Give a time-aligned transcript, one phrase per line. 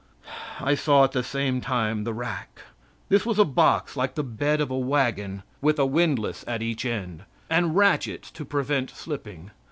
[0.59, 2.61] I saw at the same time the rack.
[3.09, 6.85] This was a box like the bed of a wagon, with a windlass at each
[6.85, 9.51] end, and ratchets to prevent slipping.